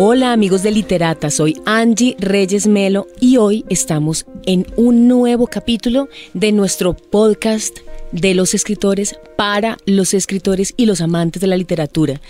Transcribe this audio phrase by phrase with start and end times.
[0.00, 6.08] Hola amigos de Literata, soy Angie Reyes Melo y hoy estamos en un nuevo capítulo
[6.34, 7.78] de nuestro podcast
[8.12, 12.20] de los escritores para los escritores y los amantes de la literatura.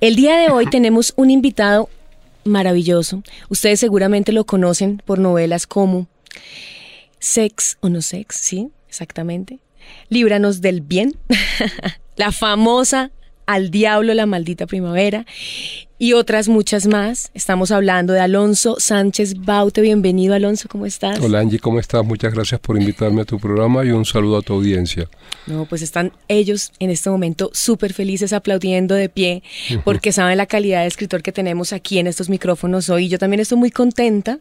[0.00, 1.88] El día de hoy tenemos un invitado
[2.42, 3.22] maravilloso.
[3.48, 6.08] Ustedes seguramente lo conocen por novelas como
[7.20, 8.70] Sex o no Sex, ¿sí?
[8.88, 9.60] Exactamente.
[10.08, 11.14] Líbranos del bien.
[12.16, 13.12] la famosa
[13.50, 15.26] Al diablo la maldita primavera
[15.98, 17.32] y otras muchas más.
[17.34, 19.80] Estamos hablando de Alonso Sánchez Baute.
[19.80, 21.18] Bienvenido, Alonso, ¿cómo estás?
[21.18, 22.04] Hola, Angie, ¿cómo estás?
[22.04, 25.08] Muchas gracias por invitarme a tu programa y un saludo a tu audiencia.
[25.48, 29.42] No, pues están ellos en este momento súper felices aplaudiendo de pie
[29.82, 33.08] porque saben la calidad de escritor que tenemos aquí en estos micrófonos hoy.
[33.08, 34.38] Yo también estoy muy contenta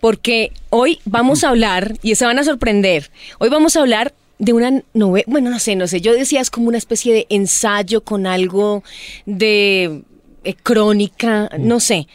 [0.00, 4.52] porque hoy vamos a hablar, y se van a sorprender, hoy vamos a hablar de
[4.52, 8.02] una novela, bueno, no sé, no sé, yo decía es como una especie de ensayo
[8.02, 8.82] con algo
[9.26, 10.02] de
[10.44, 11.66] eh, crónica, mm.
[11.66, 12.08] no sé,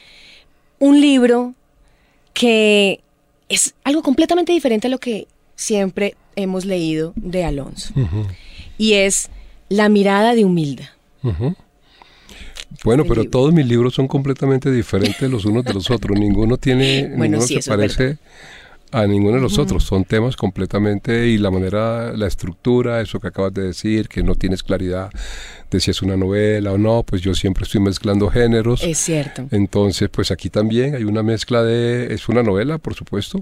[0.80, 1.54] un libro
[2.34, 3.02] que
[3.50, 7.94] es algo completamente diferente a lo que siempre hemos leído de Alonso.
[8.78, 9.30] Y es
[9.68, 10.94] La mirada de Humilda.
[12.84, 16.18] Bueno, pero todos mis libros son completamente diferentes los unos de los otros.
[16.20, 18.18] Ninguno tiene, ninguno se parece
[18.92, 19.84] a ninguno de los otros.
[19.84, 24.36] Son temas completamente y la manera, la estructura, eso que acabas de decir, que no
[24.36, 25.10] tienes claridad
[25.70, 28.84] de si es una novela o no, pues yo siempre estoy mezclando géneros.
[28.84, 29.48] Es cierto.
[29.52, 33.40] Entonces, pues aquí también hay una mezcla de, es una novela, por supuesto.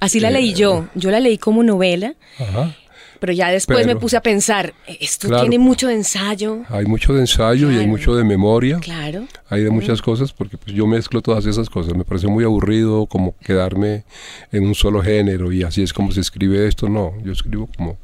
[0.00, 2.14] Así la leí yo, eh, yo la leí como novela.
[2.38, 2.74] Ajá.
[3.18, 6.62] Pero ya después me puse a pensar, esto tiene mucho de ensayo.
[6.68, 8.78] Hay mucho de ensayo y hay mucho de memoria.
[8.80, 9.26] Claro.
[9.48, 11.94] Hay de muchas cosas porque pues, yo mezclo todas esas cosas.
[11.94, 14.04] Me parece muy aburrido como quedarme
[14.52, 16.88] en un solo género y así es como se escribe esto.
[16.88, 17.98] No, yo escribo como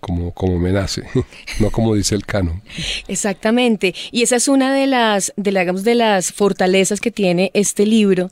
[0.00, 1.02] como, como me nace,
[1.60, 2.62] no como dice el canon.
[3.08, 3.94] Exactamente.
[4.10, 8.30] Y esa es una de las, de, de las fortalezas que tiene este libro,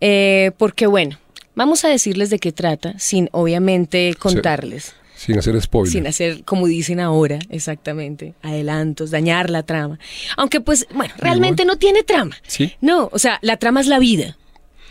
[0.00, 1.18] eh, porque bueno,
[1.54, 4.94] vamos a decirles de qué trata, sin obviamente contarles.
[5.20, 5.92] Sin hacer spoilers.
[5.92, 9.98] Sin hacer, como dicen ahora, exactamente, adelantos, dañar la trama.
[10.38, 12.38] Aunque pues, bueno, realmente no tiene trama.
[12.46, 12.72] Sí.
[12.80, 14.38] No, o sea, la trama es la vida.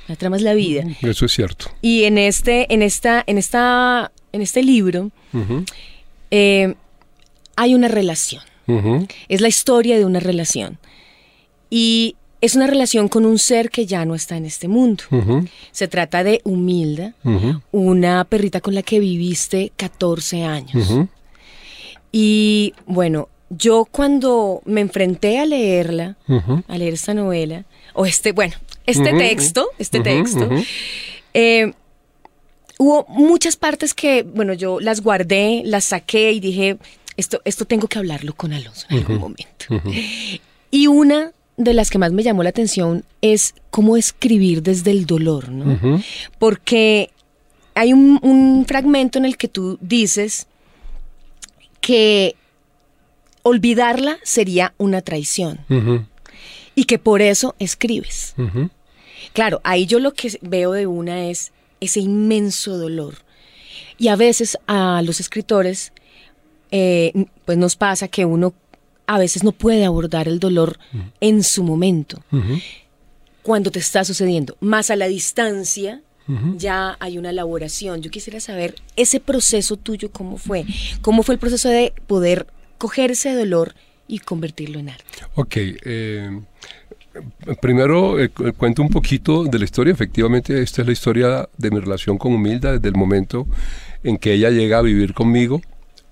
[0.07, 0.83] La trama es la vida.
[1.01, 1.71] Eso es cierto.
[1.81, 5.09] Y en este, en esta, en esta, en este libro,
[6.29, 6.75] eh,
[7.55, 8.43] hay una relación.
[9.29, 10.77] Es la historia de una relación.
[11.71, 15.03] Y es una relación con un ser que ya no está en este mundo.
[15.71, 17.13] Se trata de Humilda,
[17.71, 20.89] una perrita con la que viviste 14 años.
[22.11, 26.17] Y bueno, yo cuando me enfrenté a leerla,
[26.67, 30.49] a leer esta novela, o este, bueno, este texto, este texto,
[31.33, 31.73] eh,
[32.77, 36.77] hubo muchas partes que, bueno, yo las guardé, las saqué y dije,
[37.17, 39.65] esto, esto tengo que hablarlo con Alonso en algún momento.
[40.71, 45.05] Y una de las que más me llamó la atención es cómo escribir desde el
[45.05, 46.01] dolor, ¿no?
[46.39, 47.11] Porque
[47.75, 50.47] hay un, fragmento en el que tú dices
[51.81, 52.35] que
[53.43, 55.59] olvidarla sería una traición
[56.75, 58.35] y que por eso escribes.
[59.33, 63.15] Claro, ahí yo lo que veo de una es ese inmenso dolor.
[63.97, 65.91] Y a veces a los escritores,
[66.71, 68.53] eh, pues nos pasa que uno
[69.09, 70.77] a veces no puede abordar el dolor
[71.19, 72.21] en su momento,
[73.41, 74.55] cuando te está sucediendo.
[74.59, 76.03] Más a la distancia,
[76.57, 78.03] ya hay una elaboración.
[78.03, 80.63] Yo quisiera saber ese proceso tuyo, ¿cómo fue?
[81.01, 82.45] ¿Cómo fue el proceso de poder
[82.77, 83.73] coger ese dolor
[84.07, 85.03] y convertirlo en arte?
[85.33, 85.55] Ok.
[85.57, 86.41] Eh,
[87.59, 89.91] primero eh, cuento un poquito de la historia.
[89.91, 93.47] Efectivamente, esta es la historia de mi relación con Humilda desde el momento
[94.03, 95.61] en que ella llega a vivir conmigo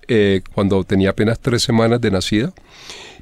[0.08, 2.52] eh, cuando tenía apenas tres semanas de nacida.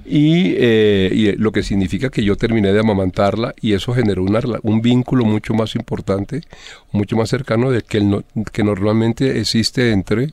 [0.08, 4.24] Y, eh, lo que significa que yo terminé de amamantarla y eso generó
[4.62, 6.42] un vínculo mucho más importante,
[6.92, 10.32] mucho más cercano de que, que normalmente existe entre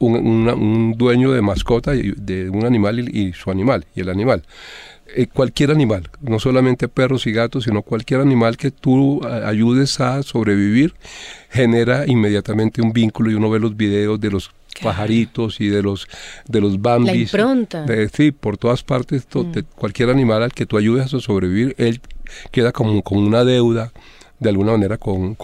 [0.00, 4.42] un, dueño de mascota de un animal y, su animal y el animal.
[5.14, 10.22] Eh, cualquier animal, no solamente perros y gatos, sino cualquier animal que tú ayudes a
[10.22, 10.94] sobrevivir,
[11.50, 14.50] genera inmediatamente un vínculo y uno ve los videos de los
[14.82, 16.08] pajaritos y de los
[16.46, 17.12] de los bambis.
[17.12, 17.86] La impronta.
[18.12, 19.58] sí, por todas partes, mm.
[19.74, 22.00] cualquier animal al que tú ayudes a sobrevivir, él
[22.50, 23.92] queda como con una deuda
[24.38, 25.36] de alguna manera con,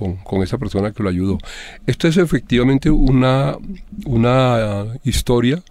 [0.42, 1.38] esa persona que lo ayudó.
[1.86, 3.56] Esto es efectivamente una,
[4.04, 5.62] una historia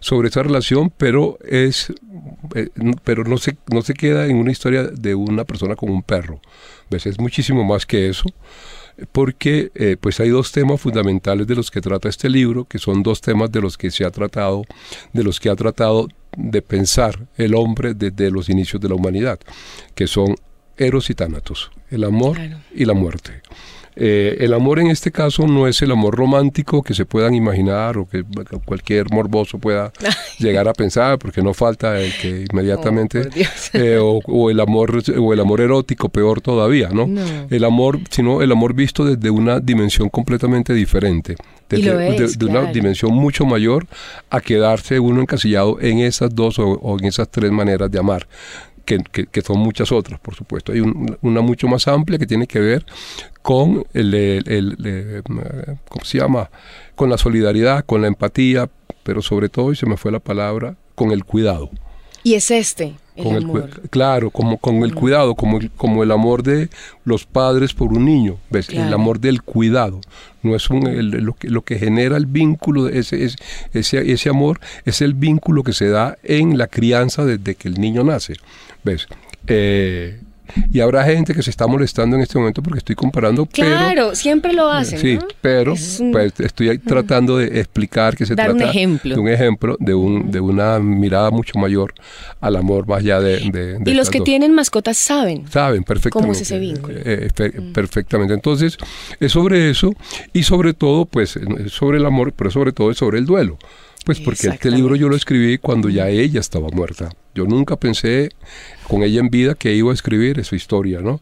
[0.00, 1.92] sobre esa relación, pero es
[2.54, 2.68] eh,
[3.02, 6.40] pero no se, no se queda en una historia de una persona con un perro.
[6.88, 7.06] ¿Ves?
[7.06, 8.24] Es muchísimo más que eso
[9.12, 13.02] porque eh, pues hay dos temas fundamentales de los que trata este libro, que son
[13.02, 14.64] dos temas de los que se ha tratado,
[15.12, 19.38] de los que ha tratado de pensar el hombre desde los inicios de la humanidad,
[19.94, 20.34] que son
[20.76, 22.38] eros y tánatos, el amor
[22.74, 23.42] y la muerte.
[24.00, 27.98] Eh, el amor en este caso no es el amor romántico que se puedan imaginar
[27.98, 28.24] o que
[28.64, 29.92] cualquier morboso pueda
[30.38, 35.32] llegar a pensar, porque no falta el que inmediatamente oh, eh, o, el amor o
[35.32, 37.08] el amor erótico peor todavía, ¿no?
[37.50, 41.34] El amor, sino el amor visto desde una dimensión completamente diferente,
[41.68, 43.88] desde, una dimensión mucho mayor
[44.30, 48.28] a quedarse uno encasillado en esas dos o en esas tres maneras de amar
[48.96, 50.72] que, son muchas otras, por supuesto.
[50.72, 50.80] Hay
[51.20, 52.86] una mucho más amplia que tiene que ver
[53.42, 55.22] con el, el,
[55.88, 56.50] ¿cómo se llama?
[56.94, 58.68] Con la solidaridad, con la empatía,
[59.02, 61.70] pero sobre todo, y se me fue la palabra, con el cuidado.
[62.22, 62.94] Y es este.
[63.16, 63.88] El amor.
[63.90, 66.68] claro, como con el cuidado, como, como el amor de
[67.04, 68.68] los padres por un niño, ¿ves?
[68.68, 70.00] El amor del cuidado.
[70.42, 70.84] No es un,
[71.24, 73.38] lo, que, lo que genera el vínculo, ese, ese,
[73.72, 77.80] ese, ese amor es el vínculo que se da en la crianza desde que el
[77.80, 78.34] niño nace.
[78.84, 79.06] ¿Ves?
[79.46, 80.20] Eh,
[80.72, 83.46] y habrá gente que se está molestando en este momento porque estoy comparando.
[83.46, 84.98] Claro, siempre lo hacen.
[84.98, 85.74] Sí, pero
[86.12, 89.14] pues, estoy tratando de explicar que se trata un ejemplo.
[89.14, 91.94] de un ejemplo, de, un, de una mirada mucho mayor
[92.40, 93.78] al amor más allá de...
[93.84, 95.46] y los que tienen mascotas saben.
[95.50, 96.10] Saben perfectamente.
[96.10, 96.98] ¿Cómo es ese vínculo?
[96.98, 98.34] Eh, eh, perfectamente.
[98.34, 98.78] Entonces,
[99.20, 99.94] es sobre eso
[100.32, 101.38] y sobre todo, pues,
[101.68, 103.58] sobre el amor, pero sobre todo es sobre el duelo.
[104.08, 107.10] Pues porque este libro yo lo escribí cuando ya ella estaba muerta.
[107.34, 108.30] Yo nunca pensé
[108.88, 111.20] con ella en vida que iba a escribir esa historia, ¿no?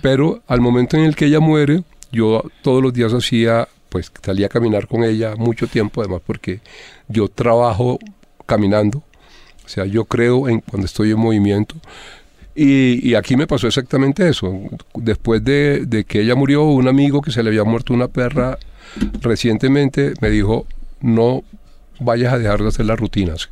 [0.00, 4.46] Pero al momento en el que ella muere, yo todos los días hacía, pues salía
[4.46, 6.60] a caminar con ella mucho tiempo, además porque
[7.06, 7.98] yo trabajo
[8.46, 9.02] caminando,
[9.66, 11.74] o sea, yo creo en cuando estoy en movimiento.
[12.54, 14.58] Y, aquí me pasó exactamente eso.
[14.94, 18.58] Después de, de que ella murió, un amigo que se le había muerto una perra
[19.20, 20.66] recientemente me dijo,
[21.02, 21.44] no
[22.02, 23.48] vayas a dejar de hacer las rutinas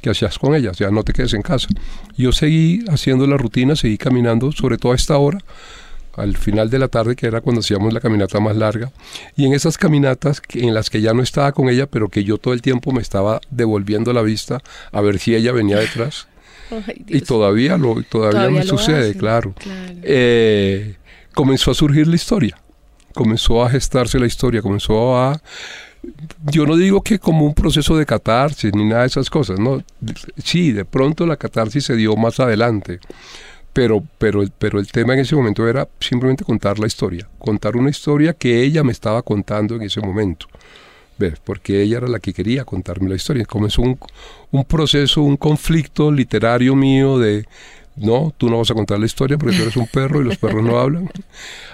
[0.00, 1.68] que hacías con ellas, ya no te quedes en casa.
[2.16, 5.38] Yo seguí haciendo la rutina, seguí caminando, sobre todo a esta hora,
[6.16, 8.90] al final de la tarde, que era cuando hacíamos la caminata más larga,
[9.36, 12.38] y en esas caminatas en las que ya no estaba con ella, pero que yo
[12.38, 14.62] todo el tiempo me estaba devolviendo la vista
[14.92, 16.28] a ver si ella venía detrás.
[17.06, 19.54] y todavía lo todavía, me sucede, claro.
[20.02, 20.96] Eh,
[21.34, 22.60] comenzó a surgir la historia,
[23.14, 25.40] comenzó a gestarse la historia, comenzó a
[26.50, 29.82] yo no digo que como un proceso de catarsis ni nada de esas cosas, ¿no?
[30.42, 33.00] Sí, de pronto la catarsis se dio más adelante,
[33.72, 37.90] pero, pero, pero el tema en ese momento era simplemente contar la historia, contar una
[37.90, 40.46] historia que ella me estaba contando en ese momento.
[41.18, 41.34] ¿Ves?
[41.44, 43.44] Porque ella era la que quería contarme la historia.
[43.44, 43.98] Comenzó un,
[44.52, 47.44] un proceso, un conflicto literario mío de,
[48.00, 50.38] no, tú no vas a contar la historia porque tú eres un perro y los
[50.38, 51.10] perros no hablan.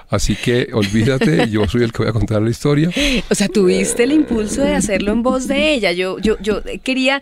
[0.09, 2.91] Así que olvídate, yo soy el que voy a contar la historia.
[3.31, 5.93] O sea, tuviste el impulso de hacerlo en voz de ella.
[5.93, 7.21] Yo, yo, yo quería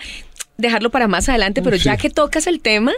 [0.56, 2.92] dejarlo para más adelante, pero ya que tocas el tema,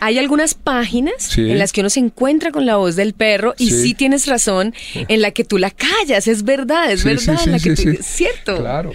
[0.00, 3.70] hay algunas páginas en las que uno se encuentra con la voz del perro y
[3.70, 3.94] sí.
[3.94, 7.74] tienes razón en la que tú la callas, es verdad, es verdad, en la que
[7.74, 8.58] tú, cierto.
[8.58, 8.92] Claro,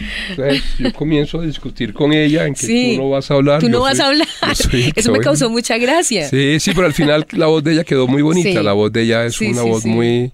[0.80, 3.62] yo comienzo a discutir con ella en que tú no vas a hablar.
[3.62, 4.28] Tú no vas a hablar.
[4.96, 6.30] Eso me causó mucha gracia.
[6.30, 9.04] Sí, sí, pero al final la voz de ella quedó muy bonita, la voz de
[9.04, 10.32] ella es una voz muy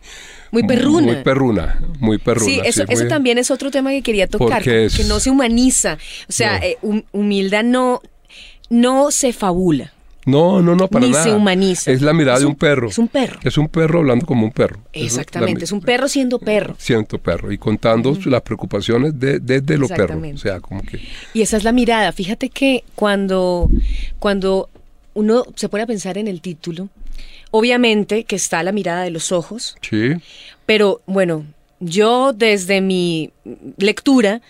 [0.51, 1.13] muy perruna.
[1.13, 2.45] Muy perruna, muy perruna.
[2.45, 5.97] Sí, eso, eso también es otro tema que quería tocar, que no se humaniza.
[6.27, 6.77] O sea, eh,
[7.11, 8.01] humildad no,
[8.69, 9.93] no se fabula.
[10.25, 11.23] No, no, no, para Ni nada.
[11.23, 11.91] se humaniza.
[11.91, 12.89] Es la mirada de un perro.
[12.89, 13.39] Es un perro.
[13.43, 14.79] Es un perro hablando como un perro.
[14.93, 16.75] Exactamente, es, un perro siendo perro.
[16.77, 20.21] Siendo perro y contando las preocupaciones de, desde los perros.
[20.35, 20.99] O sea, como que...
[21.33, 22.11] Y esa es la mirada.
[22.11, 23.69] Fíjate que cuando,
[24.19, 24.69] cuando
[25.13, 26.89] uno se pone a pensar en el título,
[27.51, 29.75] Obviamente que está la mirada de los ojos.
[29.81, 30.15] Sí.
[30.65, 31.45] Pero bueno,
[31.79, 33.31] yo desde mi
[33.77, 34.41] lectura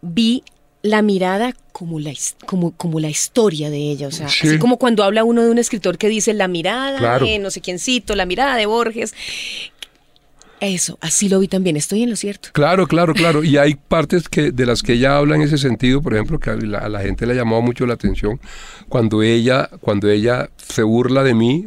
[0.00, 0.42] vi
[0.82, 2.12] la mirada como la,
[2.46, 4.06] como, como la historia de ella.
[4.06, 7.38] O sea, así como cuando habla uno de un escritor que dice la mirada de
[7.38, 9.14] no sé quiéncito, la mirada de Borges.
[10.66, 12.48] Eso, así lo vi también, estoy en lo cierto.
[12.52, 13.44] Claro, claro, claro.
[13.44, 16.50] Y hay partes que, de las que ella habla en ese sentido, por ejemplo, que
[16.50, 18.40] a la, gente le ha llamado mucho la atención
[18.88, 21.66] cuando ella, cuando ella se burla de mí,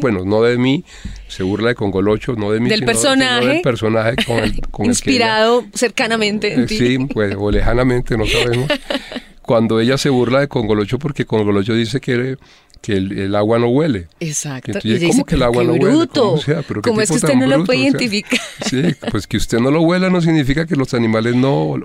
[0.00, 0.84] bueno, no de mí,
[1.28, 5.64] se burla de Congolocho, no de mí, del personaje, del personaje con el, con inspirado
[5.72, 8.68] cercanamente en eh, Sí, pues, o lejanamente, no sabemos.
[9.46, 12.36] cuando ella se burla de Congolocho porque Congolocho dice que
[12.80, 14.08] que el, agua no huele.
[14.20, 14.78] Exacto.
[14.82, 16.08] Y ¿Cómo que el agua no huele?
[16.08, 16.62] ¿Cómo, sea?
[16.82, 18.40] ¿Cómo es que usted no lo puede identificar?
[18.64, 21.76] sí, pues que usted no lo huela no significa que los animales no,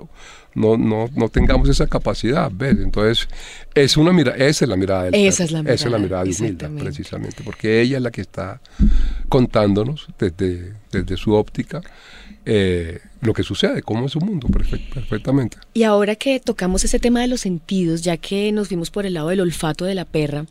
[0.54, 2.76] no, no, no tengamos esa capacidad, ¿ves?
[2.78, 3.28] Entonces,
[3.74, 5.74] es una mirada, esa es la mirada del Esa es la mirada.
[5.74, 8.60] Esa es la mirada de humildad, precisamente, porque ella es la que está
[9.28, 11.82] contándonos desde, desde su óptica
[12.44, 15.58] eh, lo que sucede, cómo es su mundo perfectamente.
[15.74, 19.14] Y ahora que tocamos ese tema de los sentidos, ya que nos vimos por el
[19.14, 20.46] lado del olfato de la perra,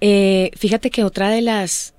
[0.00, 1.92] eh, fíjate que otra de las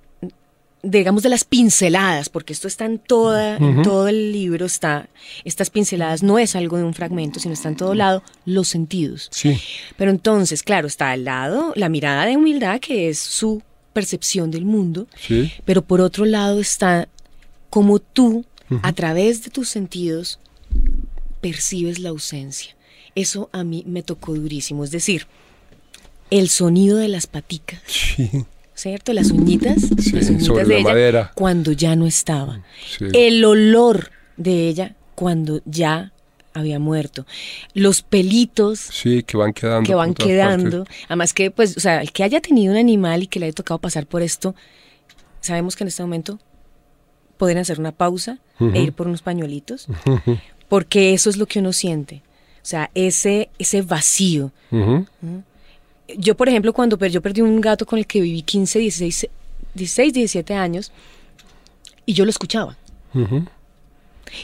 [0.88, 5.10] digamos, de las pinceladas, porque esto está en, toda, en todo el libro, está,
[5.44, 9.28] estas pinceladas no es algo de un fragmento, sino está en todo lado, los sentidos.
[9.32, 9.60] Sí.
[9.98, 14.66] Pero entonces, claro, está al lado la mirada de humildad, que es su percepción del
[14.66, 15.52] mundo, Sí.
[15.66, 17.08] pero por otro lado está
[17.72, 18.46] como tú,
[18.82, 20.40] a través de tus sentidos,
[21.42, 22.76] percibes la ausencia.
[23.16, 25.28] Eso a mí me tocó durísimo, es decir,
[26.32, 27.82] el sonido de las paticas.
[27.86, 28.30] Sí.
[28.74, 29.14] ¿cierto?
[29.14, 31.32] Las uñitas, Sí, las uñitas sobre de la ella madera.
[31.34, 32.62] cuando ya no estaba.
[32.98, 33.06] Sí.
[33.14, 36.12] El olor de ella cuando ya
[36.54, 37.26] había muerto.
[37.74, 39.88] Los pelitos Sí, que van quedando.
[39.88, 40.84] que van quedando.
[40.84, 41.04] partes.
[41.08, 43.54] Además que, pues, o sea, el que haya tenido un animal y que le haya
[43.56, 44.56] tocado pasar por esto,
[45.40, 46.40] sabemos que en este momento
[47.38, 49.88] pueden hacer una pausa e ir por unos pañuelitos,
[50.70, 52.22] porque eso es lo que uno siente.
[52.64, 54.52] O sea, ese, ese vacío.
[54.72, 55.06] Ujú.
[56.18, 59.28] Yo, por ejemplo, cuando per- yo perdí un gato con el que viví 15, 16,
[59.74, 60.92] 16 17 años,
[62.06, 62.78] y yo lo escuchaba.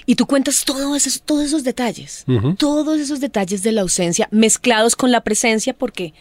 [0.05, 2.23] Y tú cuentas todos esos, todos esos detalles,
[2.57, 6.13] todos esos detalles de la ausencia mezclados con la presencia, porque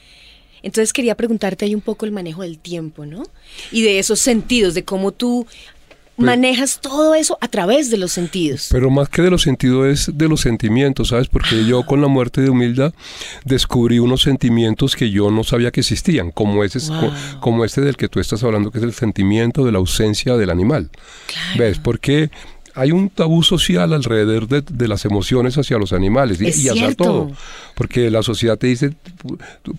[0.62, 3.22] entonces quería preguntarte ahí un poco el manejo del tiempo, ¿no?
[3.70, 5.46] Y de esos sentidos, de cómo tú
[6.20, 8.68] manejas todo eso a través de los sentidos.
[8.70, 11.28] Pero más que de los sentidos es de los sentimientos, ¿sabes?
[11.28, 12.92] Porque yo con la muerte de Humilda
[13.44, 17.12] descubrí unos sentimientos que yo no sabía que existían, como ese, Wow.
[17.40, 20.50] como este del que tú estás hablando, que es el sentimiento de la ausencia del
[20.50, 20.90] animal.
[21.26, 21.58] Claro.
[21.58, 21.78] ¿Ves?
[21.78, 22.30] Porque
[22.74, 26.68] hay un tabú social alrededor de, de las emociones hacia los animales y, Es y
[26.68, 27.30] hacia todo.
[27.74, 28.94] Porque la sociedad te dice,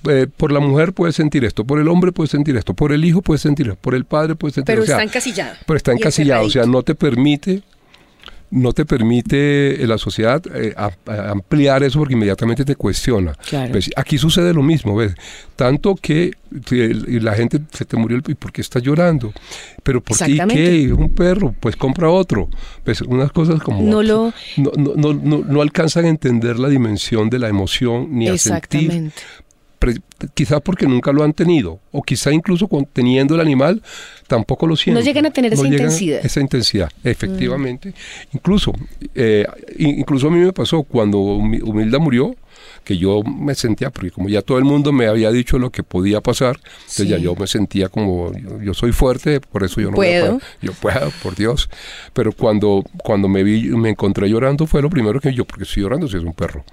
[0.10, 3.06] eh, por la mujer puedes sentir esto, por el hombre puedes sentir esto, por el
[3.06, 5.56] hijo puedes sentir esto, por el padre puedes sentir Pero o sea, está encasillado.
[5.66, 7.62] pero está encasillado, o sea, no te permite,
[8.52, 13.34] no te permite eh, la sociedad eh, a- a ampliar eso porque inmediatamente te cuestiona.
[13.50, 13.74] Claro.
[13.74, 13.90] ¿Ves?
[13.96, 15.14] Aquí sucede lo mismo, ¿ves?
[15.56, 16.32] Tanto que
[17.22, 19.32] la gente se te murió, el- ¿y por qué estás llorando?
[19.84, 20.36] Pero ¿por qué?
[20.86, 22.50] Es un perro, pues compra otro.
[22.86, 23.02] ¿Ves?
[23.02, 23.82] Unas cosas como...
[23.84, 28.08] No lo- No, no, no, no- no alcanzan a entender la dimensión de la emoción
[28.12, 28.92] ni a sentir
[29.90, 30.02] Exactamente.
[30.18, 33.82] pre- quizá porque nunca lo han tenido, o quizá incluso teniendo el animal
[34.28, 35.04] tampoco lo sienten.
[35.04, 36.22] llegan a tener esa intensidad.
[36.22, 36.26] Mm.
[36.26, 37.94] Esa intensidad, efectivamente.
[38.34, 38.74] Incluso,
[39.16, 39.46] eh,
[39.78, 42.36] in- incluso a mí me pasó cuando Humi- Humilda murió,
[42.84, 45.84] que yo me sentía, porque como ya todo el mundo me había dicho lo que
[45.84, 47.24] podía pasar, entonces ya Sí.
[47.24, 50.42] yo me sentía como, yo, yo soy fuerte, por eso yo no voy a Puedo.
[50.62, 51.70] Yo puedo, por Dios.
[52.14, 55.84] Pero cuando, cuando me vi, me encontré llorando, fue lo primero que yo, porque estoy
[55.84, 56.64] llorando si es un perro.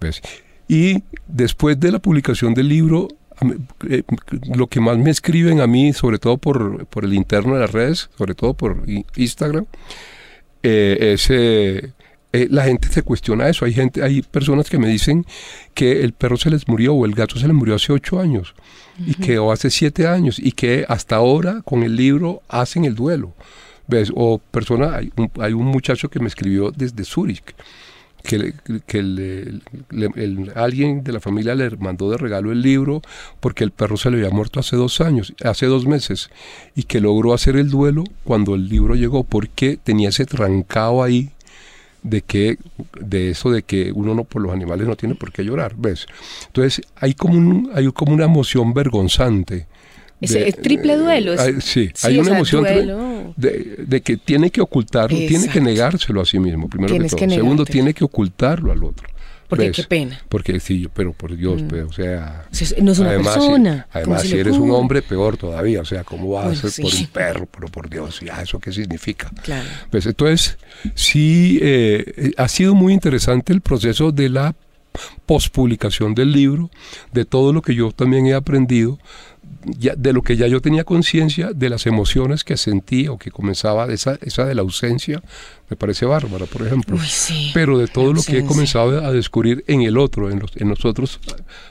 [0.00, 0.20] ¿ves?
[0.68, 3.08] Y después de la publicación del libro,
[3.88, 4.02] eh,
[4.54, 7.72] lo que más me escriben a mí, sobre todo por, por el interno de las
[7.72, 8.84] redes, sobre todo por
[9.16, 9.66] Instagram,
[10.62, 11.92] eh, es eh,
[12.32, 13.64] eh, la gente se cuestiona eso.
[13.64, 15.24] Hay gente, hay personas que me dicen
[15.74, 18.54] que el perro se les murió o el gato se les murió hace ocho años
[18.98, 22.94] y que o hace siete años y que hasta ahora con el libro hacen el
[22.94, 23.32] duelo.
[23.86, 24.12] ¿Ves?
[24.14, 27.54] O persona, hay un, hay un muchacho que me escribió desde Zurich
[28.28, 29.62] que, el-
[30.54, 33.00] alguien de la familia le mandó de regalo el libro
[33.40, 36.30] porque el perro se le había muerto hace dos años, hace dos meses,
[36.76, 41.30] y que logró hacer el duelo cuando el libro llegó porque tenía ese trancado ahí
[42.02, 42.58] de que
[43.00, 46.06] de eso de que uno no por los animales no tiene por qué llorar, ¿ves?
[46.46, 49.66] Entonces hay como un, hay como una emoción vergonzante.
[50.20, 52.64] Ese de- es triple duelo, es- hay- sí, sí, hay una sea, emoción
[53.36, 55.60] de, de que tiene que ocultarlo, tiene que Exacto.
[55.60, 57.34] negárselo a sí mismo, primero Tienes que que todo.
[57.36, 57.72] Segundo, negártelo.
[57.72, 59.08] tiene que ocultarlo al otro.
[59.48, 59.76] Porque ¿Ves?
[59.76, 60.20] qué pena.
[60.28, 62.44] Porque sí, pero por Dios, pues, o sea...
[62.52, 63.72] O sea, no es una además, persona.
[63.76, 65.80] Si, ¿Cómo además, si eres un hombre, peor todavía.
[65.80, 67.04] O sea, ¿cómo vas Bueno, a ser por sí.
[67.04, 67.48] un perro?
[67.50, 69.30] Pero por Dios, ya, ¿eso qué significa?
[69.42, 69.66] Claro.
[69.90, 70.58] Pues entonces,
[70.94, 74.54] sí, eh, ha sido muy interesante el proceso de la
[75.24, 76.70] pospublicación del libro,
[77.12, 78.98] de todo lo que yo también he aprendido,
[79.64, 83.30] ya, de lo que ya yo tenía conciencia, de las emociones que sentí o que
[83.30, 85.22] comenzaba, esa, esa de la ausencia,
[85.68, 86.96] me parece bárbara, por ejemplo.
[86.96, 87.50] Uy, sí.
[87.54, 90.68] Pero de todo lo que he comenzado a descubrir en el otro, en los, en
[90.68, 91.20] los otros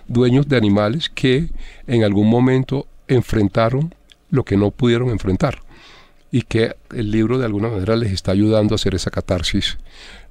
[0.08, 1.50] dueños de animales que
[1.88, 3.94] en algún momento enfrentaron
[4.30, 5.60] lo que no pudieron enfrentar
[6.32, 9.78] y que el libro de alguna manera les está ayudando a hacer esa catarsis.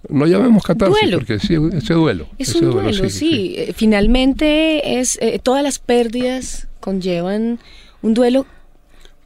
[0.09, 1.19] No llamemos catarsis, Duelo.
[1.19, 2.29] porque sí, ese duelo.
[2.38, 3.55] Es ese un duelo, sí.
[3.57, 7.59] Eh, Finalmente es eh, todas las pérdidas conllevan
[8.02, 8.47] un duelo,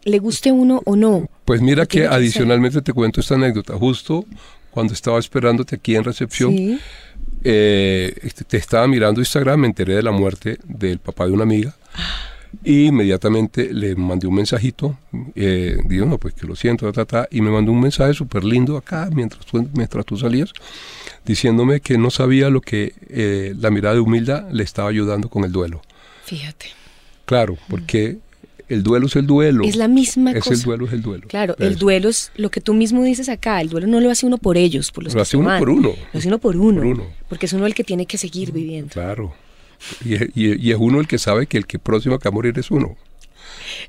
[0.04, 1.28] le guste uno o no.
[1.44, 2.12] Pues mira que que ser.
[2.12, 3.74] adicionalmente te cuento esta anécdota.
[3.76, 4.24] Justo
[4.70, 6.78] cuando estaba esperándote aquí en recepción, Sí.
[7.44, 11.42] eh, este, te estaba mirando Instagram, me enteré de la muerte del papá de una
[11.42, 11.74] amiga.
[12.64, 14.96] Y inmediatamente le mandé un mensajito,
[15.36, 18.42] eh, digo, no, pues que lo siento, ta, ta, y me mandó un mensaje súper
[18.42, 20.52] lindo acá mientras tú, mientras tú salías,
[21.24, 25.44] diciéndome que no sabía lo que eh, la mirada de humildad le estaba ayudando con
[25.44, 25.80] el duelo.
[26.24, 26.66] Fíjate.
[27.30, 28.18] Claro, porque
[28.68, 29.64] El duelo es el duelo.
[29.64, 30.54] Es la misma es cosa.
[30.54, 31.26] el duelo, es el duelo.
[31.28, 33.60] Claro, el duelo es lo que tú mismo dices acá.
[33.60, 35.58] El duelo no lo hace uno por ellos, por los Lo que hace uno van.
[35.58, 35.92] por uno.
[36.12, 36.76] Lo hace uno por uno.
[36.82, 37.04] Por uno.
[37.28, 38.90] Porque es uno el que tiene que seguir viviendo.
[38.92, 39.32] Claro.
[40.04, 42.56] Y, y- y es uno el que sabe que el que próximo va a morir
[42.58, 42.96] es uno.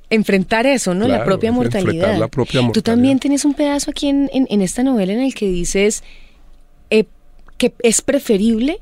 [0.10, 1.08] Enfrentar eso, ¿no?
[1.08, 2.18] la propia mortalidad.
[2.18, 2.84] la propia Tú mortalidad.
[2.94, 6.04] también tienes un pedazo aquí en, en- en esta novela en el que dices
[6.90, 7.06] eh,
[7.58, 8.80] que es preferible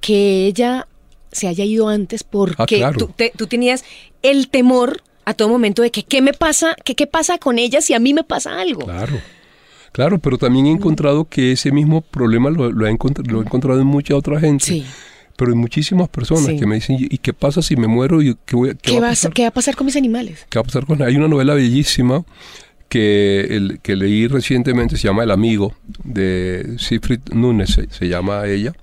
[0.00, 0.86] que ella
[1.34, 2.96] se haya ido antes porque Ah, claro.
[2.98, 3.84] tú, te- tú tenías
[4.22, 7.80] el temor a todo momento de que qué me pasa, que qué pasa con ella
[7.80, 8.82] si a mí me pasa algo.
[8.84, 9.20] Claro.
[9.92, 13.44] Claro, pero también he encontrado que ese mismo problema lo, lo he, encont- lo he
[13.44, 14.64] encontrado en mucha otra gente.
[14.64, 14.84] Sí.
[15.36, 16.58] Pero hay muchísimas personas Sí.
[16.58, 18.20] que me dicen, ¿y qué pasa si me muero?
[18.22, 19.32] ¿Y qué, voy qué ¿Qué, va a pasar?
[19.32, 20.46] ¿Qué va a pasar con mis animales?
[20.48, 22.24] ¿Qué va a pasar con Hay una novela bellísima
[22.88, 25.74] que, el, que leí recientemente, se llama El Amigo,
[26.04, 28.74] de Siegfried Núñez, se, se llama ella.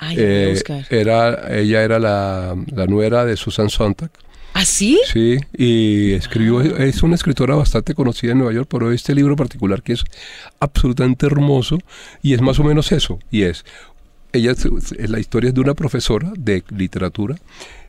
[0.00, 0.86] Ay, Eh, buscar.
[0.90, 4.10] era, ella era la, la nuera de Susan Sontag.
[4.54, 4.98] ¿Ah, sí?
[5.12, 6.84] Sí, y escribió, Ah.
[6.84, 10.02] es una escritora bastante conocida en Nueva York, pero este libro particular que es
[10.58, 11.78] absolutamente hermoso
[12.22, 13.64] y es más o menos eso, y es,
[14.32, 17.36] ella, es- la historia es de una profesora de literatura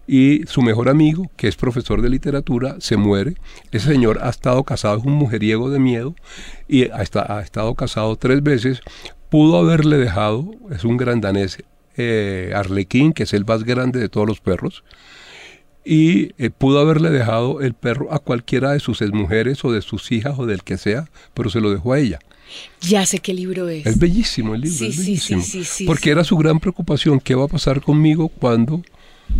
[0.07, 3.35] y su mejor amigo, que es profesor de literatura, se muere.
[3.71, 6.15] Ese señor ha estado casado, es un mujeriego de miedo
[6.67, 8.81] y ha, ha estado casado tres veces.
[9.29, 11.57] Pudo haberle dejado, es un gran danés,
[11.97, 14.83] eh, Arlequín, que es el más grande de todos los perros
[15.83, 20.11] y eh, pudo haberle dejado el perro a cualquiera de sus mujeres o de sus
[20.11, 22.19] hijas o del que sea, pero se lo dejó a ella.
[22.81, 23.85] Ya sé qué libro es.
[23.85, 26.09] Es bellísimo el libro, Sí, es sí, sí, sí, sí, porque sí.
[26.11, 28.83] era su gran preocupación, ¿qué va a pasar conmigo cuando,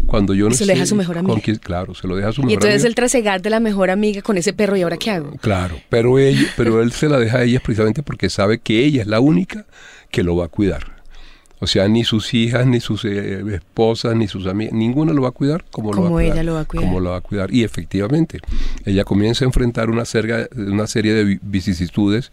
[0.08, 1.42] cuando yo no Y se lo deja a su mejor amiga.
[1.62, 2.88] claro, se lo deja a su y mejor entonces amiga.
[2.88, 5.32] el trasegar de la mejor amiga con ese perro, ¿y ahora qué hago?
[5.42, 9.02] Claro, pero, ella, pero él se la deja a ella precisamente porque sabe que ella
[9.02, 9.66] es la única
[10.10, 11.01] que lo va a cuidar.
[11.64, 15.28] O sea, ni sus hijas, ni sus eh, esposas, ni sus amigas, ninguna lo va
[15.30, 16.34] a cuidar como, lo va a Como cuidar.
[16.34, 16.86] ella lo va a cuidar.
[16.86, 17.54] Como lo va a cuidar.
[17.54, 18.40] Y efectivamente,
[18.84, 22.32] ella comienza a enfrentar una, serga- una serie de vi- vicisitudes,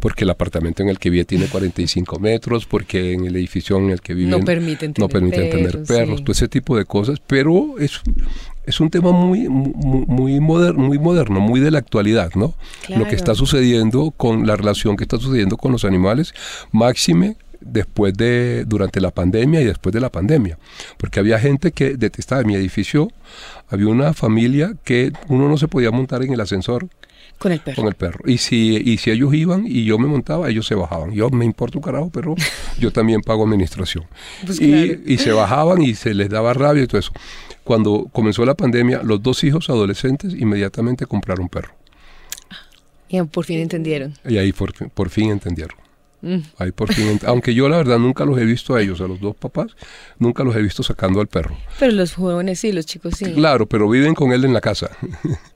[0.00, 3.90] porque el apartamento en el que vive tiene 45 metros, porque en el edificio en
[3.90, 6.24] el que vive No permiten no tener permiten tener perros, perros, sí.
[6.24, 8.00] todo ese tipo de cosas, pero es,
[8.66, 12.54] es un tema muy, muy, muy, moderno, muy moderno, muy de la actualidad, ¿no?
[12.88, 16.34] Lo que está sucediendo con la relación que está sucediendo con los animales,
[16.72, 20.58] máxime después de, durante la pandemia y después de la pandemia,
[20.96, 23.10] porque había gente que detestaba en mi edificio,
[23.68, 26.88] había una familia que uno no se podía montar en el ascensor
[27.38, 27.76] Con el perro.
[27.76, 28.20] con el perro.
[28.26, 31.12] Y si, y si ellos iban y yo me montaba, ellos se bajaban.
[31.12, 32.34] Yo me importa un carajo, pero
[32.78, 34.04] yo también pago administración.
[34.44, 35.00] Pues y, claro.
[35.06, 37.12] y se bajaban y se les daba rabia y todo eso.
[37.64, 41.72] Cuando comenzó la pandemia, los dos hijos adolescentes inmediatamente compraron perro.
[43.08, 44.14] Y por fin entendieron.
[44.28, 45.83] Y ahí por, por fin entendieron.
[46.24, 46.38] Mm.
[46.56, 49.20] Ahí por fin Aunque yo la verdad nunca los he visto a ellos, a los
[49.20, 49.76] dos papás,
[50.18, 51.56] nunca los he visto sacando al perro.
[51.78, 53.32] Pero los jóvenes sí, los chicos sí.
[53.34, 54.90] Claro, pero viven con él en la casa.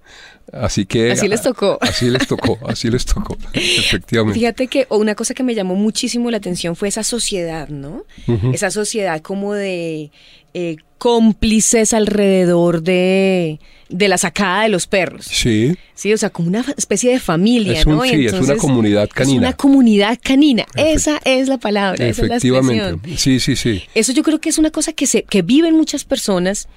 [0.52, 1.12] Así que...
[1.12, 1.78] Así les tocó.
[1.80, 4.38] Así les tocó, así les tocó, efectivamente.
[4.38, 8.04] Fíjate que una cosa que me llamó muchísimo la atención fue esa sociedad, ¿no?
[8.52, 10.10] Esa sociedad como de
[10.54, 15.26] eh, cómplices alrededor de, de la sacada de los perros.
[15.26, 18.02] Sí, Sí, o sea, como una especie de familia, Es un- ¿no?
[18.04, 19.38] Sí, es una comunidad Es canina.
[19.48, 20.64] una comunidad canina.
[20.76, 22.64] Efect- Esa es la palabra, esa es la expresión.
[22.64, 23.16] efectivamente.
[23.16, 23.82] Sí, sí, sí.
[23.96, 26.68] Eso yo creo que es una cosa que, se, que viven muchas personas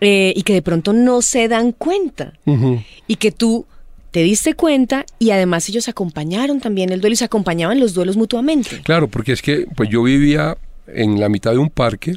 [0.00, 2.32] eh, y que de pronto no se dan cuenta.
[3.06, 3.66] Y que tú
[4.10, 8.16] te diste cuenta y además ellos acompañaron también el duelo y se acompañaban los duelos
[8.16, 8.80] mutuamente.
[8.82, 10.56] Claro, porque es que pues yo vivía
[10.86, 12.14] en la mitad de un parque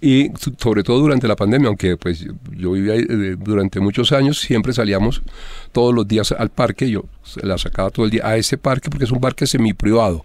[0.00, 4.72] y sobre todo durante la pandemia, aunque pues yo vivía eh, durante muchos años, siempre
[4.72, 5.22] salíamos
[5.70, 8.90] todos los días al parque, yo se la sacaba todo el día a ese parque
[8.90, 10.24] porque es un parque semiprivado.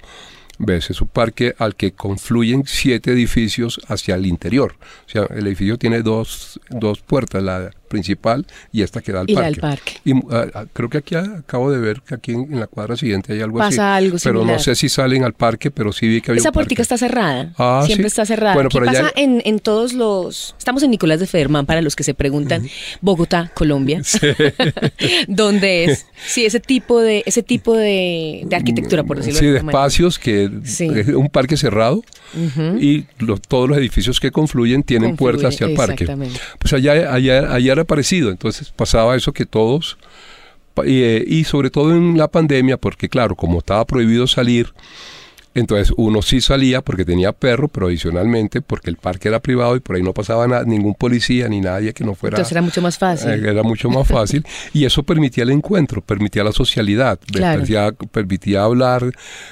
[0.60, 0.90] ¿Ves?
[0.90, 4.76] Es un parque al que confluyen siete edificios hacia el interior.
[5.06, 9.30] O sea, el edificio tiene dos, dos puertas, la principal y esta que da al
[9.30, 9.62] Y parque.
[9.62, 9.94] parque.
[10.06, 13.34] Y ah, creo que aquí acabo de ver que aquí en, en la cuadra siguiente
[13.34, 14.06] hay algo Pasa así.
[14.06, 16.82] algo Pero no sé si salen al parque, pero sí vi que había Esa puertica
[16.82, 17.54] está cerrada.
[17.58, 18.08] Ah, Siempre sí.
[18.14, 18.54] está cerrada.
[18.54, 20.56] Bueno, ¿Qué pero allá- en, en todos los...
[20.58, 22.68] Estamos en Nicolás de Federman, para los que se preguntan.
[23.02, 24.02] Bogotá, Colombia.
[25.28, 26.06] ¿Dónde es?
[26.26, 30.50] Sí, ese tipo de, ese tipo de, de arquitectura, por decirlo Sí, de espacios, que
[30.64, 30.88] Sí.
[30.94, 32.04] es un parque cerrado
[32.80, 36.04] y los- todos los edificios que confluyen tienen Confluye, puertas hacia el parque.
[36.04, 36.40] exactamente.
[36.60, 39.98] Pues allá, allá, allá era parecido, entonces pasaba eso que todos,
[40.86, 44.74] eh, y sobre todo en la pandemia, porque claro, como estaba prohibido salir,
[45.56, 49.80] entonces uno sí salía porque tenía perro, pero adicionalmente porque el parque era privado y
[49.80, 52.36] por ahí no pasaba ningún policía ni nadie que no fuera...
[52.36, 53.32] Entonces era mucho más fácil.
[53.32, 57.54] Eh, Era mucho más fácil y eso permitía el encuentro, permitía la socialidad, Claro.
[57.54, 59.12] permitía, permitía hablar.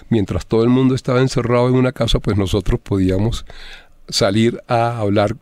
[0.10, 3.44] Mientras todo el mundo estaba encerrado en una casa, pues nosotros podíamos
[4.08, 5.36] salir a hablar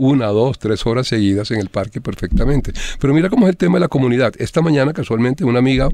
[0.00, 2.72] una, dos, tres horas seguidas en el parque perfectamente.
[2.98, 4.32] Pero mira cómo es el tema de la comunidad.
[4.38, 5.90] Esta mañana casualmente una amiga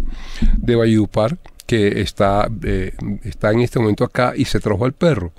[0.57, 2.92] de Valledupar que está, eh,
[3.25, 5.33] está en este momento acá y se trajo al perro.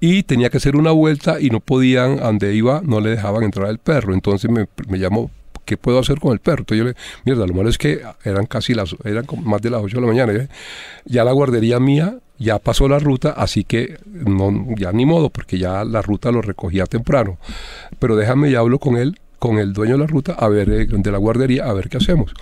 [0.00, 3.66] Y tenía que hacer una vuelta y no podían, donde iba, no le dejaban entrar
[3.66, 4.14] al perro.
[4.14, 5.30] Entonces me, me llamó,
[5.70, 6.62] ¿qué puedo hacer con el perro?
[6.62, 9.80] Entonces yo le, mierda, lo malo es que eran casi las, eran más de las
[9.80, 10.48] 8 de la mañana.
[11.04, 15.58] Ya la guardería mía ya pasó la ruta, así que no, ya ni modo, porque
[15.58, 17.38] ya la ruta lo recogía temprano.
[18.00, 20.86] Pero déjame y hablo con él, con el dueño de la ruta, a ver, eh,
[20.90, 22.34] de la guardería, a ver qué hacemos.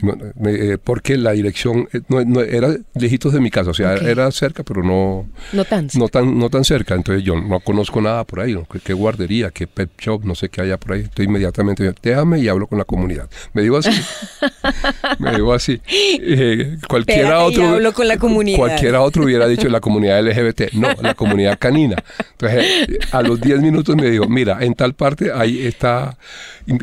[0.00, 4.62] Eh, porque la dirección eh, no, era lejitos de mi casa, o sea, era cerca,
[4.62, 6.94] pero no, no, tan no, tan, no tan cerca.
[6.94, 10.62] Entonces yo no conozco nada por ahí, ¿Qué, guardería, qué pet shop, no sé qué
[10.62, 11.00] haya por ahí.
[11.00, 13.28] Entonces inmediatamente, déjame y hablo con la comunidad.
[13.52, 13.90] Me digo así,
[15.18, 15.80] me digo así.
[15.88, 18.58] Eh, cualquiera otro, hablo con la comunidad.
[18.58, 21.96] Cualquiera otro hubiera dicho la comunidad LGBT, no, la comunidad canina.
[22.32, 22.64] Entonces
[23.10, 26.16] a los 10 minutos me dijo, mira, en tal parte ahí está,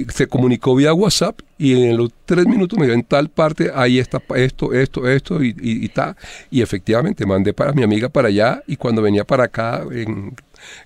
[0.10, 3.99] se comunicó vía WhatsApp y en los tres minutos me dio en tal parte, ahí
[3.99, 6.15] está esto, esto, esto y, y, tal.
[6.51, 9.85] Y efectivamente mandé para mi amiga para allá y cuando venía para acá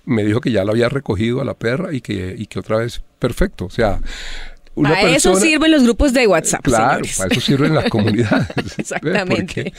[0.04, 2.78] me dijo que ya la había recogido a la perra y que, y que otra
[2.78, 3.64] vez perfecto.
[3.64, 4.00] O sea,
[4.74, 6.62] para eso sirven los grupos de WhatsApp.
[6.62, 8.48] Claro, para eso sirven las comunidades.
[8.78, 9.72] Exactamente.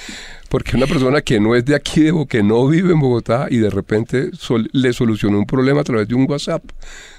[0.50, 3.58] Porque, una persona que no es de aquí, o que no vive en Bogotá y
[3.58, 4.32] de repente
[4.74, 6.64] le solucionó un problema a través de un WhatsApp,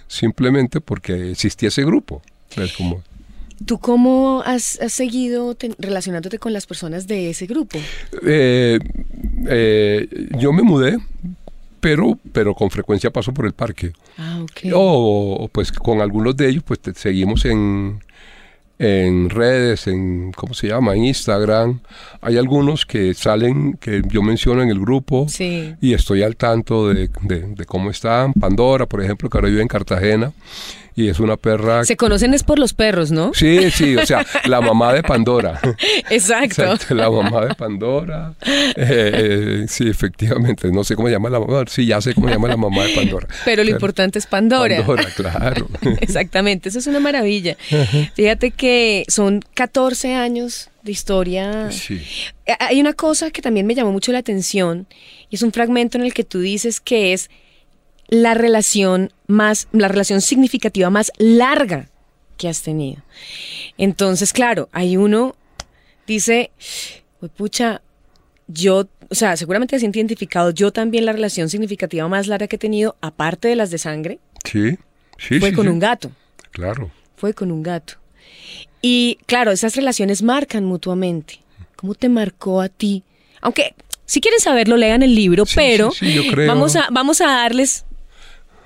[0.06, 2.22] simplemente porque existía ese grupo.
[2.56, 3.02] Es como,
[3.66, 7.78] ¿Tú cómo has, seguido relacionándote con las personas de ese grupo?
[8.26, 8.78] Eh,
[9.48, 10.98] eh, yo me mudé,
[11.80, 13.92] pero, pero con frecuencia paso por el parque.
[14.18, 14.72] Ah, ok.
[14.74, 18.00] O, pues con algunos de ellos pues seguimos en,
[18.78, 20.94] en redes, en, ¿cómo se llama?
[20.94, 21.80] En Instagram.
[22.20, 25.26] Hay algunos que salen, que yo menciono en el grupo.
[25.28, 25.74] Sí.
[25.80, 28.32] Y estoy al tanto de, de cómo están.
[28.32, 30.32] Pandora, por ejemplo, que ahora vive en Cartagena
[30.94, 31.84] y es una perra...
[31.84, 33.32] Se conocen es por los perros, ¿no?
[33.34, 35.60] Sí, sí, o sea, la mamá de Pandora.
[36.10, 36.76] Exacto.
[36.94, 38.34] La mamá de Pandora.
[38.44, 42.48] Eh, eh, sí, efectivamente, no sé cómo llama la mamá, sí, ya sé cómo llama
[42.48, 43.26] la mamá de Pandora.
[43.44, 44.76] Pero lo importante es Pandora.
[44.76, 45.68] Pandora, claro.
[46.00, 47.56] Exactamente, eso es una maravilla.
[48.14, 51.70] Fíjate que son 14 años de historia.
[51.70, 52.02] Sí.
[52.58, 54.86] Hay una cosa que también me llamó mucho la atención
[55.30, 57.30] y es un fragmento en el que tú dices que es
[58.12, 61.88] la relación más, la relación significativa más larga
[62.36, 63.02] que has tenido.
[63.78, 65.34] Entonces, claro, hay uno,
[66.06, 66.50] dice,
[67.38, 67.80] pucha,
[68.48, 72.58] yo, o sea, seguramente has identificado yo también la relación significativa más larga que he
[72.58, 74.18] tenido, aparte de las de sangre.
[74.44, 74.76] Sí,
[75.16, 75.40] sí.
[75.40, 76.12] Fue con un gato.
[76.50, 76.90] Claro.
[77.16, 77.94] Fue con un gato.
[78.82, 81.40] Y claro, esas relaciones marcan mutuamente.
[81.76, 83.04] ¿Cómo te marcó a ti?
[83.40, 85.92] Aunque, si quieren saberlo, lean el libro, pero
[86.46, 87.86] Vamos, a, vamos a darles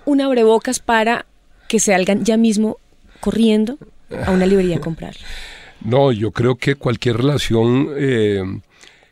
[0.07, 1.27] un abrebocas para
[1.69, 2.79] que salgan ya mismo
[3.21, 3.77] corriendo
[4.25, 5.21] a una librería a comprarlo?
[5.83, 8.42] No, yo creo que cualquier relación eh,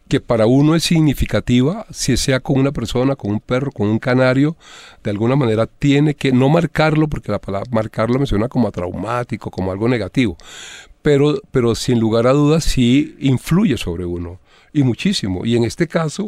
[0.09, 3.99] que para uno es significativa, si sea con una persona, con un perro, con un
[3.99, 4.57] canario,
[5.03, 8.71] de alguna manera tiene que no marcarlo, porque la palabra marcarlo me suena como a
[8.71, 10.37] traumático, como algo negativo,
[11.03, 14.41] pero, pero sin lugar a dudas sí influye sobre uno,
[14.73, 16.27] y muchísimo, y en este caso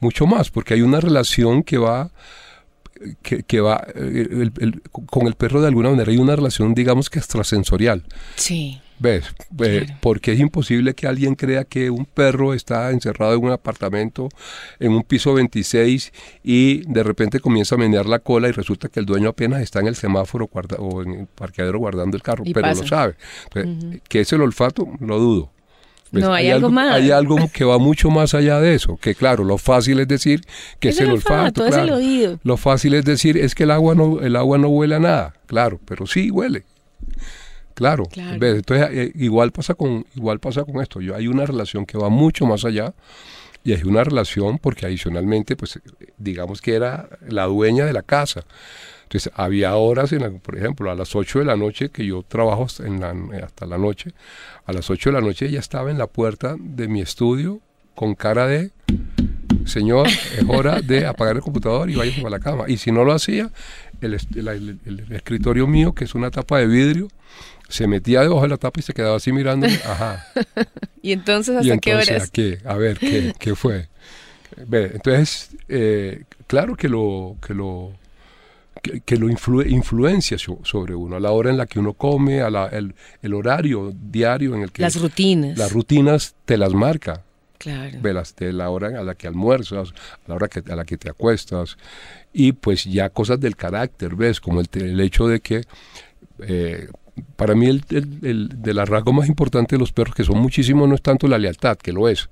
[0.00, 2.10] mucho más, porque hay una relación que va
[3.22, 4.50] que, va eh,
[4.90, 8.04] con el perro de alguna manera hay una relación digamos que extrasensorial.
[8.36, 8.80] Sí.
[9.00, 9.26] ¿Ves?
[9.60, 14.28] Eh, porque es imposible que alguien crea que un perro está encerrado en un apartamento
[14.80, 18.98] en un piso 26 y de repente comienza a menear la cola y resulta que
[18.98, 22.68] el dueño apenas está en el semáforo o en el parqueadero guardando el carro, pero
[22.68, 23.14] lo sabe.
[24.08, 24.88] ¿Qué es el olfato?
[25.00, 25.52] Lo dudo.
[26.10, 26.94] Pues no, hay, algo, más.
[26.94, 28.96] Hay algo que va mucho más allá de eso.
[28.96, 30.40] Que claro, lo fácil es decir
[30.80, 31.66] que es, el olfato.
[31.66, 32.38] es el oído.
[32.44, 35.34] Lo fácil es decir es que el agua no, el agua no huele a nada.
[35.46, 36.64] Claro, pero sí huele.
[37.74, 38.08] Claro.
[38.14, 41.00] Entonces eh, igual pasa con igual pasa con esto.
[41.00, 42.94] Yo, hay una relación que va mucho más allá
[43.62, 45.78] y hay una relación porque adicionalmente, pues
[46.16, 48.44] digamos que era la dueña de la casa.
[49.08, 52.66] Entonces, había horas, en por ejemplo, a las 8 de la noche, que yo trabajo
[52.84, 54.12] en la, hasta la noche,
[54.66, 57.62] a las 8 de la noche ella estaba en la puerta de mi estudio
[57.94, 58.70] con cara de,
[59.64, 62.64] señor, es hora de apagar el computador y váyase a la cama.
[62.68, 63.50] Y si no lo hacía,
[64.02, 64.12] el,
[65.10, 67.08] escritorio mío, que es una tapa de vidrio,
[67.70, 69.66] se metía debajo de la tapa y se quedaba así mirando.
[69.66, 70.26] Ajá.
[71.00, 72.30] ¿Y entonces hasta qué horas?
[72.66, 73.88] A, ver, ¿qué, qué fue?
[74.70, 77.94] Entonces, eh, claro que lo, que lo
[79.04, 83.34] que, lo influencia sobre uno, a la hora en la que uno come, a el,
[83.34, 84.82] horario diario en el que...
[84.82, 85.58] Las rutinas.
[85.58, 87.22] Las rutinas te las marca,
[87.58, 87.98] Claro.
[88.00, 91.10] de la hora a la que almuerzas, a la hora que, a la que te
[91.10, 91.76] acuestas,
[92.32, 94.40] y pues ya cosas del carácter, ¿ves?
[94.40, 95.62] Como el, el hecho de que,
[96.46, 96.88] eh,
[97.34, 97.84] para mí el,
[98.22, 101.26] el, de las rasgos más importantes de los perros, que son muchísimos, no es tanto
[101.26, 102.28] la lealtad, que lo es,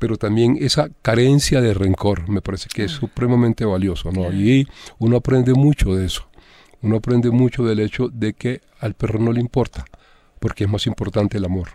[0.00, 4.32] pero también esa carencia de rencor, me parece que es supremamente valioso, ¿no?
[4.32, 4.66] Y
[4.98, 6.26] uno aprende mucho de eso,
[6.80, 9.84] uno aprende mucho del hecho de que al perro no le importa,
[10.40, 11.68] porque es más importante el amor.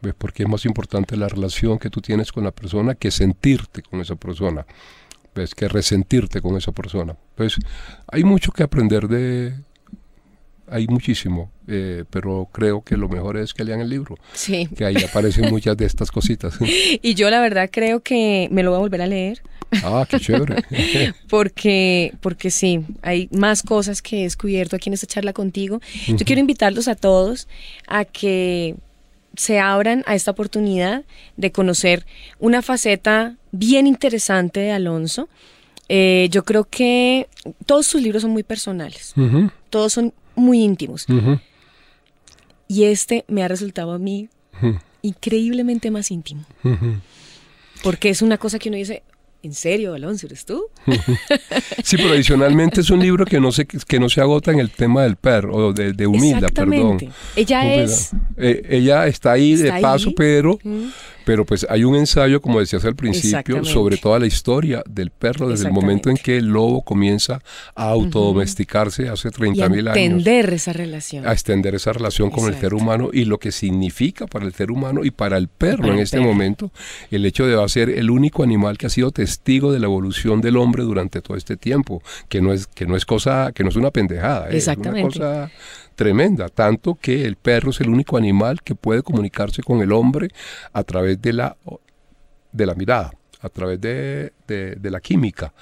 [0.00, 0.14] ¿Ves?
[0.16, 4.00] Porque es más importante la relación que tú tienes con la persona que sentirte con
[4.00, 4.64] esa persona.
[5.34, 5.54] ¿Ves?
[5.54, 7.16] Que resentirte con esa persona.
[7.34, 7.56] Pues
[8.06, 9.54] hay mucho que aprender de...
[10.70, 14.16] Hay muchísimo, eh, pero creo que lo mejor es que lean el libro.
[14.32, 14.68] Sí.
[14.76, 16.58] Que ahí aparecen muchas de estas cositas.
[17.02, 19.42] y yo la verdad creo que me lo voy a volver a leer.
[19.82, 20.64] Ah, qué chévere.
[21.28, 25.80] porque, porque sí, hay más cosas que he descubierto aquí en esta charla contigo.
[26.06, 27.48] Yo quiero invitarlos a todos
[27.86, 28.76] a que
[29.36, 31.04] se abran a esta oportunidad
[31.36, 32.06] de conocer
[32.38, 35.28] una faceta bien interesante de Alonso.
[35.88, 37.28] Eh, yo creo que
[37.64, 39.14] todos sus libros son muy personales,
[39.70, 41.06] todos son muy íntimos.
[42.66, 44.28] Y este me ha resultado a mí
[45.02, 46.44] increíblemente más íntimo.
[47.82, 49.02] Porque es una cosa que uno dice,
[49.40, 50.64] ¿En serio, Alonso, eres tú?
[51.84, 54.70] sí, pero adicionalmente es un libro que no se, que no se agota en el
[54.70, 56.98] tema del perro, o de, de humilde, perdón.
[57.36, 58.10] Ella es...
[58.36, 60.58] Eh, ella está ahí de paso, pero
[61.28, 65.50] pero pues hay un ensayo, como decías al principio, sobre toda la historia del perro
[65.50, 67.42] desde el momento en que el lobo comienza
[67.74, 69.88] a autodomesticarse hace 30 mil años.
[69.88, 71.28] A extender esa relación.
[71.28, 74.70] A extender esa relación con el ser humano y lo que significa para el ser
[74.70, 76.70] humano y para el perro en este momento
[77.10, 80.56] el hecho de ser el único animal que ha sido testigo de la evolución del
[80.56, 83.76] hombre durante todo este tiempo, que no es, que no es cosa, que no es
[83.76, 84.56] una pendejada, ¿eh?
[84.56, 85.50] es una cosa
[85.98, 90.28] tremenda, tanto que el perro es el único animal que puede comunicarse con el hombre
[90.72, 91.56] a través de la,
[92.52, 95.52] de la mirada, a través de, de, la química.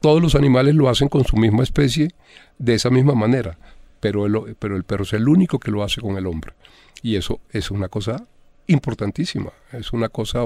[0.00, 2.10] todos los animales lo hacen con su misma especie
[2.58, 3.58] de esa misma manera,
[4.00, 6.54] pero el, pero el perro es el único que lo hace con el hombre.
[7.02, 8.26] Y eso es una cosa
[8.66, 9.52] importantísima.
[9.72, 10.40] Es una cosa,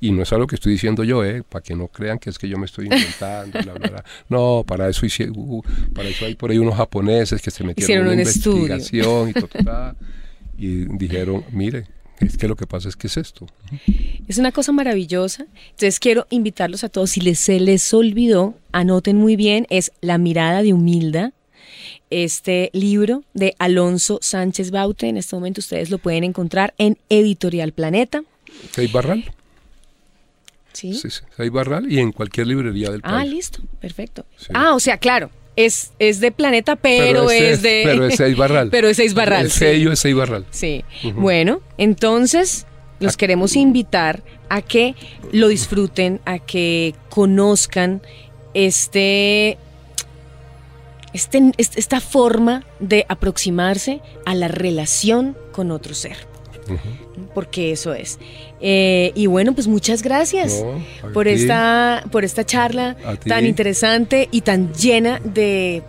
[0.00, 1.42] y no es algo que estoy diciendo yo, ¿eh?
[1.42, 3.58] para que no crean que es que yo me estoy inventando.
[4.28, 5.62] No, para eso, hice, uh,
[5.94, 9.32] para eso hay por ahí unos japoneses que se metieron en una investigación
[10.56, 11.86] y, y dijeron, mire,
[12.26, 13.46] es que lo que pasa es que es esto.
[14.28, 15.46] Es una cosa maravillosa.
[15.70, 20.18] Entonces quiero invitarlos a todos, si les, se les olvidó, anoten muy bien, es La
[20.18, 21.32] mirada de Humilda
[22.10, 25.08] este libro de Alonso Sánchez Baute.
[25.08, 28.22] En este momento ustedes lo pueden encontrar en Editorial Planeta.
[28.70, 29.32] ¿Seis Barral?
[30.72, 30.94] Sí.
[30.94, 31.48] sí, sí.
[31.50, 33.20] Barral y en cualquier librería del ah, país.
[33.20, 34.26] Ah, listo, perfecto.
[34.52, 37.82] Ah, o sea, claro, es, es de Planeta, pero, es, de...
[37.84, 38.68] Pero es Seis Barral.
[38.72, 39.46] pero es Seis Barral.
[39.46, 40.46] El sello es Seis Barral.
[40.50, 40.84] Sí.
[41.14, 42.66] Bueno, entonces
[43.00, 44.94] los queremos invitar a que
[45.32, 48.02] lo disfruten, a que conozcan
[48.54, 49.58] este
[51.12, 56.33] este, esta forma de aproximarse a la relación con otro ser.
[57.34, 58.18] Porque eso es.
[58.60, 60.64] Eh, y bueno, pues muchas gracias
[61.12, 62.96] por, esta, por esta charla
[63.26, 65.82] tan interesante y tan llena de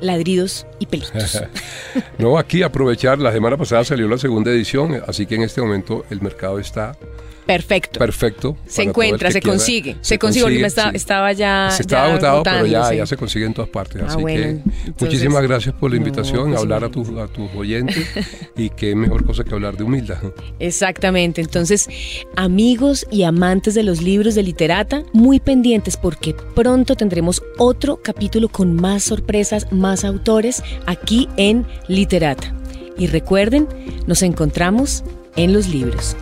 [0.00, 1.42] ladridos y pelitos.
[2.18, 6.04] no, aquí aprovechar, la semana pasada salió la segunda edición, así que en este momento
[6.10, 6.96] el mercado está
[7.50, 7.98] Perfecto.
[7.98, 8.56] Perfecto.
[8.64, 9.96] Se encuentra, se consigue.
[10.02, 11.68] Se, consigue, estaba, ya.
[11.72, 14.02] Se estaba agotado, pero ya, ya se consigue en todas partes.
[14.02, 14.60] Ah, así que
[15.00, 18.06] muchísimas gracias por la invitación a pues hablar a tus a tus oyentes
[18.56, 20.18] y qué mejor cosa que hablar de humildad.
[20.60, 21.40] Exactamente.
[21.40, 21.88] Entonces,
[22.36, 28.48] amigos y amantes de los libros de literata, muy pendientes porque pronto tendremos otro capítulo
[28.48, 32.54] con más sorpresas, más autores aquí en Literata.
[32.96, 33.66] Y recuerden,
[34.06, 35.02] nos encontramos
[35.34, 36.16] en los libros.